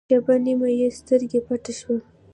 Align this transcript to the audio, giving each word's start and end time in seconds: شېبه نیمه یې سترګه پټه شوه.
شېبه 0.09 0.35
نیمه 0.45 0.69
یې 0.79 0.87
سترګه 0.99 1.39
پټه 1.47 1.73
شوه. 1.79 1.97